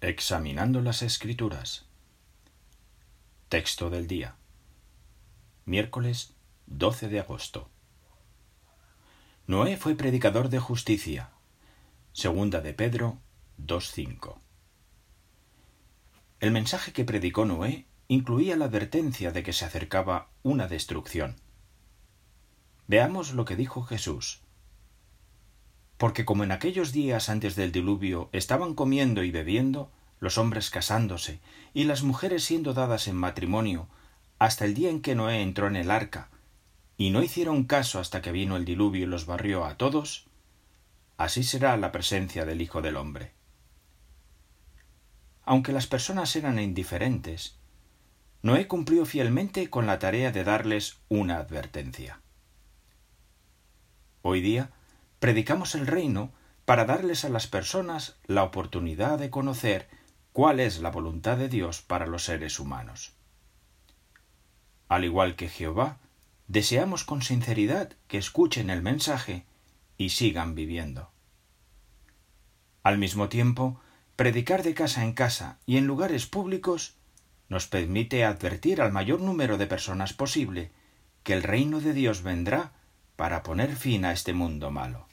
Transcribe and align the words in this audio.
Examinando 0.00 0.80
las 0.80 1.02
Escrituras. 1.02 1.84
Texto 3.48 3.90
del 3.90 4.06
día. 4.06 4.36
Miércoles 5.64 6.36
12 6.66 7.08
de 7.08 7.18
agosto. 7.18 7.68
Noé 9.48 9.76
fue 9.76 9.96
predicador 9.96 10.50
de 10.50 10.60
justicia. 10.60 11.30
Segunda 12.12 12.60
de 12.60 12.74
Pedro 12.74 13.18
2.5. 13.60 14.38
El 16.38 16.52
mensaje 16.52 16.92
que 16.92 17.04
predicó 17.04 17.44
Noé 17.44 17.84
incluía 18.06 18.56
la 18.56 18.66
advertencia 18.66 19.32
de 19.32 19.42
que 19.42 19.52
se 19.52 19.64
acercaba 19.64 20.30
una 20.44 20.68
destrucción. 20.68 21.40
Veamos 22.86 23.32
lo 23.32 23.44
que 23.44 23.56
dijo 23.56 23.82
Jesús 23.82 24.42
porque 25.98 26.24
como 26.24 26.44
en 26.44 26.52
aquellos 26.52 26.92
días 26.92 27.28
antes 27.28 27.56
del 27.56 27.72
diluvio 27.72 28.30
estaban 28.32 28.74
comiendo 28.74 29.24
y 29.24 29.30
bebiendo, 29.30 29.90
los 30.20 30.38
hombres 30.38 30.70
casándose 30.70 31.40
y 31.74 31.84
las 31.84 32.02
mujeres 32.02 32.44
siendo 32.44 32.72
dadas 32.72 33.08
en 33.08 33.16
matrimonio, 33.16 33.88
hasta 34.38 34.64
el 34.64 34.74
día 34.74 34.90
en 34.90 35.02
que 35.02 35.16
Noé 35.16 35.42
entró 35.42 35.66
en 35.66 35.76
el 35.76 35.90
arca, 35.90 36.30
y 36.96 37.10
no 37.10 37.22
hicieron 37.22 37.64
caso 37.64 37.98
hasta 37.98 38.22
que 38.22 38.32
vino 38.32 38.56
el 38.56 38.64
diluvio 38.64 39.04
y 39.04 39.06
los 39.06 39.26
barrió 39.26 39.64
a 39.64 39.76
todos, 39.76 40.26
así 41.16 41.42
será 41.42 41.76
la 41.76 41.92
presencia 41.92 42.44
del 42.44 42.62
Hijo 42.62 42.80
del 42.80 42.96
Hombre. 42.96 43.32
Aunque 45.44 45.72
las 45.72 45.86
personas 45.86 46.34
eran 46.36 46.58
indiferentes, 46.58 47.56
Noé 48.42 48.68
cumplió 48.68 49.04
fielmente 49.04 49.68
con 49.68 49.86
la 49.86 49.98
tarea 49.98 50.30
de 50.30 50.44
darles 50.44 50.98
una 51.08 51.38
advertencia. 51.38 52.20
Hoy 54.22 54.40
día, 54.40 54.70
predicamos 55.18 55.74
el 55.74 55.86
reino 55.86 56.32
para 56.64 56.84
darles 56.84 57.24
a 57.24 57.28
las 57.28 57.46
personas 57.46 58.16
la 58.26 58.44
oportunidad 58.44 59.18
de 59.18 59.30
conocer 59.30 59.88
cuál 60.32 60.60
es 60.60 60.80
la 60.80 60.90
voluntad 60.90 61.36
de 61.38 61.48
Dios 61.48 61.82
para 61.82 62.06
los 62.06 62.24
seres 62.24 62.60
humanos. 62.60 63.14
Al 64.88 65.04
igual 65.04 65.34
que 65.34 65.48
Jehová, 65.48 65.98
deseamos 66.46 67.04
con 67.04 67.22
sinceridad 67.22 67.92
que 68.06 68.18
escuchen 68.18 68.70
el 68.70 68.82
mensaje 68.82 69.44
y 69.96 70.10
sigan 70.10 70.54
viviendo. 70.54 71.10
Al 72.82 72.98
mismo 72.98 73.28
tiempo, 73.28 73.80
predicar 74.16 74.62
de 74.62 74.74
casa 74.74 75.02
en 75.02 75.12
casa 75.12 75.58
y 75.66 75.76
en 75.76 75.86
lugares 75.86 76.26
públicos 76.26 76.94
nos 77.48 77.66
permite 77.66 78.24
advertir 78.24 78.80
al 78.80 78.92
mayor 78.92 79.20
número 79.20 79.58
de 79.58 79.66
personas 79.66 80.12
posible 80.12 80.70
que 81.22 81.32
el 81.32 81.42
reino 81.42 81.80
de 81.80 81.92
Dios 81.92 82.22
vendrá 82.22 82.72
para 83.16 83.42
poner 83.42 83.74
fin 83.74 84.04
a 84.04 84.12
este 84.12 84.32
mundo 84.32 84.70
malo. 84.70 85.07